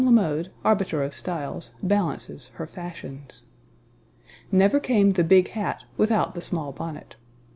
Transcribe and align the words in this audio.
La 0.03 0.09
Mode, 0.09 0.49
arbiter 0.65 1.03
of 1.03 1.13
styles, 1.13 1.75
balances 1.83 2.47
her 2.55 2.65
fashions. 2.65 3.43
Never 4.51 4.79
came 4.79 5.11
the 5.11 5.23
big 5.23 5.49
hat 5.49 5.83
without 5.95 6.33
the 6.33 6.41
small 6.41 6.71
bonnet. 6.71 7.13